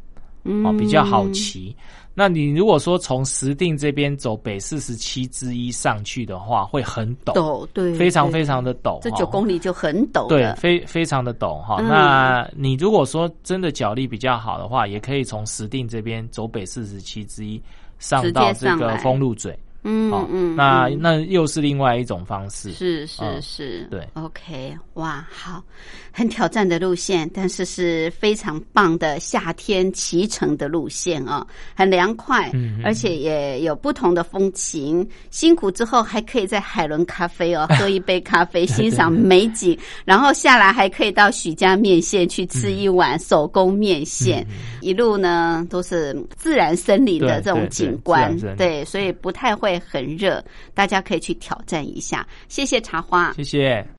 [0.65, 1.75] 哦，比较好嗯骑。
[2.15, 8.99] 那你如果说从石定这边走北四十七之一上去的话，会很陡，陡，对，非常非常的陡。
[9.01, 11.77] 这哈九公里就很陡对，非非常的陡哈。
[11.79, 17.61] 嗯那你如果说真的脚力比较好的话，也可以从石定这边走北四十七之一
[17.99, 19.57] 上到这个上来丰路嘴。
[19.89, 20.97] 嗯哦，嗯，那嗯。
[21.01, 22.71] 那又是另外一种方式。
[22.71, 25.63] 是是嗯是，对，OK，哇，好，
[26.11, 32.51] 很挑战的路线，但是是非常棒的夏天骑乘的路线哦，很凉快，
[32.83, 35.07] 而且也有不同的风情。
[35.31, 44.45] 辛苦之后还可以在海伦咖啡哦 喝一杯咖啡，欣赏美景，然后下来还可以到许家面线去吃一碗手工面线，
[44.81, 52.27] 一路呢都是自然森林的这种景观对，所以不太会很热，大家可以去挑战一下。
[52.47, 53.33] 谢谢茶花。
[53.33, 53.98] 谢谢。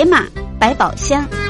[0.00, 0.26] 野马
[0.58, 1.49] 百宝箱。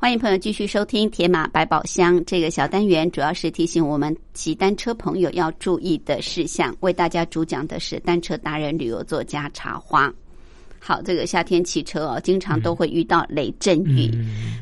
[0.00, 6.74] 欢迎朋友继续收听《铁马百宝箱》这个小单元，主要是提醒我们骑单车朋友要注意的事项。
[6.80, 10.10] 为大家主讲的是单车达人、旅游作家茶花。
[10.78, 14.10] 好，这个夏天骑车哦，经常都会遇到雷阵雨，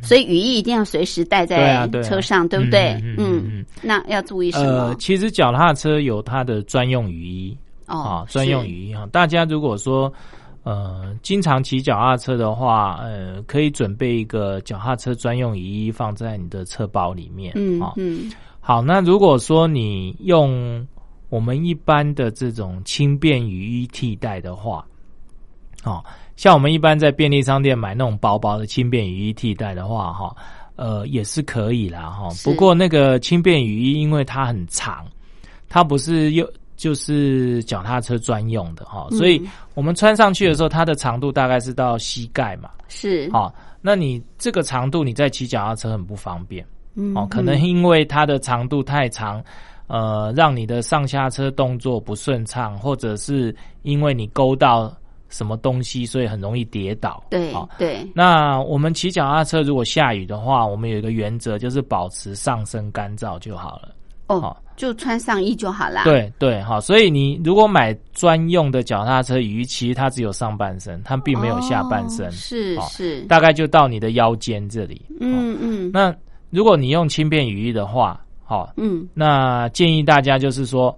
[0.03, 3.01] 所以雨衣一定要随时带在车上，对不对？
[3.17, 4.87] 嗯，那要注意什么？
[4.89, 9.07] 呃，其实脚踏车有它的专用雨衣哦，专用雨衣哈。
[9.13, 10.13] 大家如果说
[10.69, 17.55] 呃经常骑脚踏车的话，呃，可以准备一个脚踏车专用雨衣放在你的车包里面。
[17.57, 18.31] 嗯嗯。
[18.61, 20.87] 好，那如果说你用
[21.31, 24.85] 我们一般的这种轻便雨衣替代的话，
[25.85, 26.05] 哦，
[26.37, 30.37] 像我们一般在便利商店买那种薄薄的轻便雨衣替代的话，哈，
[30.77, 32.29] 呃，也是可以啦，哈。
[32.45, 35.07] 不过那个轻便雨衣因为它很长，
[35.67, 36.47] 它不是又
[36.79, 42.71] 就是脚踏车专用的哈，所以我们穿上去的时候，它的长度大概是到膝盖嘛。
[42.89, 46.65] 是，好，那你这个长度你在骑脚踏车很不方便，
[46.95, 49.45] 嗯哦，可能因为它的长度太长，
[49.89, 54.97] 呃，让你的上下车动作不顺畅，或者是因为你勾到。
[55.31, 57.23] 什么东西，所以很容易跌倒。
[57.29, 58.11] 对，对。
[58.15, 63.91] 那我们骑脚踏车，如果下雨的话，我们有一个原则，就是保持上身干燥就好了。
[64.29, 66.05] 哦，就穿上衣就好啦。
[66.05, 66.81] 对对，好。
[66.81, 72.31] 所以你如果买专用的脚踏车雨衣，其实它只有上半身，它并没有下半身。
[72.31, 75.05] 是是，大概就到你的腰间这里。
[75.21, 75.91] 嗯嗯。
[75.93, 76.15] 那
[76.51, 80.97] 如果你用轻便雨衣的话，好，嗯，那建议大家就是说。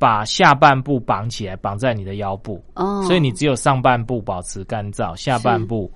[0.00, 5.92] 把下半部绑起来，绑在你的腰部，哦，所以你只有上半部保持干燥，下半部，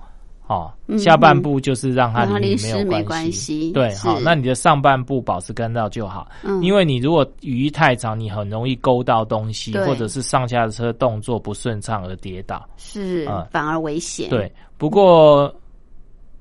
[0.46, 14.28] 哦，下半部就是让它淋雨没有关系，对，好，那你的上半部保持干燥就好，嗯，因为你如果雨衣太长，你很容易勾到东西，或者是上下车动作不顺畅而跌倒，是，反而危险。
[14.28, 15.50] 对，不过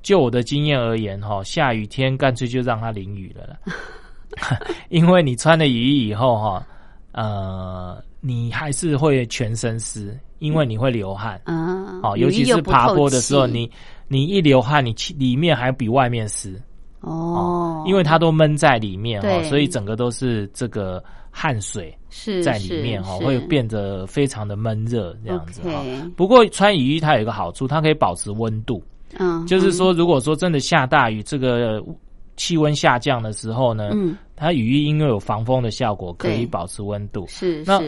[0.01, 3.57] 就我的经验而言，哈，下雨天干脆就让它淋雨了，
[4.89, 6.65] 因为你穿了雨衣以后，哈。
[7.15, 11.99] 呃，你还是会全身湿，因为你会流汗啊。
[12.03, 13.69] 哦，尤其是爬坡的时候，你
[14.07, 16.61] 你一流汗，你里面还比外面湿
[17.01, 17.83] 哦。
[17.87, 25.81] 因为它都闷在里面哈，所以整个都是这个汗水是在里面哈，会变得非常的闷热这样子哈。
[26.15, 28.83] 不过穿雨衣它有一个好处，它可以保持温度。
[29.17, 31.83] 嗯，就是说，如果说真的下大雨，这个。
[32.35, 37.27] 气温下降的时候呢，嗯，它雨衣因为有防风的效果，可以保持温度。
[37.27, 37.79] 是那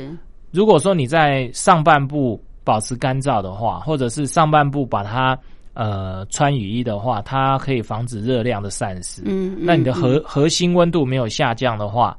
[0.56, 5.38] 如果说你在上半部保持干燥的话，或者是上半部把它
[5.74, 9.22] 呃穿雨衣的话，它可以防止热量的散失。
[9.26, 12.18] 嗯，那你的核核心温度没有下降的话，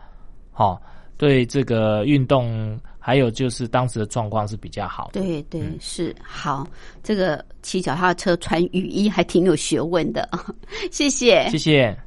[0.53, 0.78] 好，
[1.16, 5.20] 对这个运动还有就是当时的状况是比较好的。
[5.20, 6.66] 对对是好，
[7.03, 10.28] 这个骑脚踏车穿雨衣还挺有学问的。
[10.93, 12.05] 谢谢，谢谢。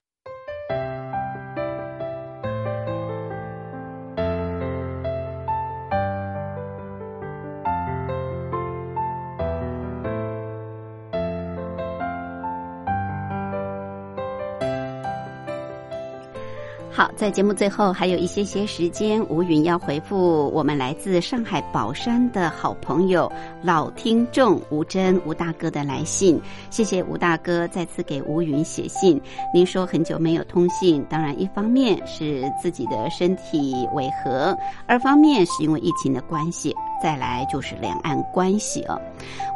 [16.99, 23.31] 好，在节目最后还有一些些时间，吴云要回复我们来自上海宝山的好朋友、
[23.61, 26.37] 老听众吴真吴大哥的来信。
[26.69, 29.17] 谢谢吴大哥再次给吴云写信。
[29.53, 34.53] 您说很久没有通信，当然一方面是自己的身体违和，
[34.85, 36.75] 二方面是因为疫情的关系。
[37.01, 38.99] 再来就是两岸关系哦。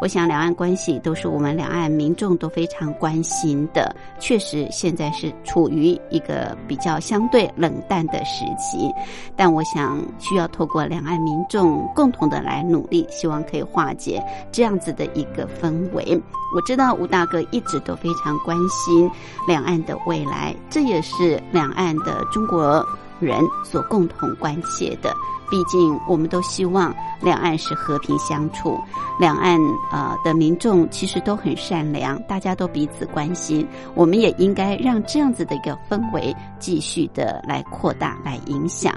[0.02, 8.94] 我想两岸关系都是我们两岸民众都非常关心的，确实现在是处于一个比较相对冷淡的时期，
[9.36, 16.22] 但我想需要透过两岸民众共同的来努力，希望可以化解这样子的一个氛围。
[16.56, 19.10] 我知道吴大哥一直都非常关心
[19.48, 22.86] 两岸的未来，这也是两岸的中国
[23.20, 25.14] 人所共同关切的。
[25.50, 28.80] 毕竟，我们都希望两岸是和平相处，
[29.20, 29.60] 两岸
[29.92, 33.68] 呃的民众其实都很善良，大家都彼此关心。
[33.94, 38.94] 我们也应该让这样子的一个氛围继续的来扩大、来影响。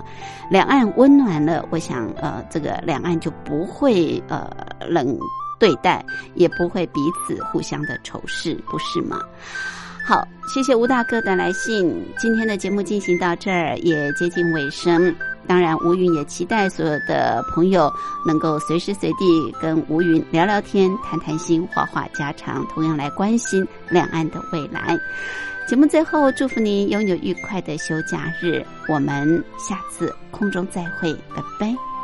[0.51, 4.49] 两岸温暖了，我想呃，这个两岸就不会呃
[4.89, 5.19] 冷
[5.59, 9.19] 对待，也不会彼此互相的仇视，不是吗？
[10.07, 12.07] 好，谢谢吴大哥的来信。
[12.17, 15.13] 今天的节目进行到这儿，也接近尾声。
[15.47, 17.93] 当然，吴云也期待所有的朋友
[18.27, 24.99] 能够随时随地跟吴云聊聊天、谈谈心、话话家常，同样来关心两岸的未来。
[25.69, 28.65] 节目最后，祝福您拥有愉快的休假日。
[28.89, 31.96] 我们下次空中再会，拜拜。